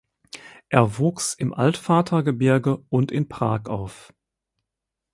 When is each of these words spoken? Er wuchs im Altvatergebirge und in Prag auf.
Er 0.69 0.97
wuchs 0.97 1.35
im 1.35 1.53
Altvatergebirge 1.53 2.77
und 2.89 3.11
in 3.11 3.29
Prag 3.29 3.67
auf. 3.69 4.11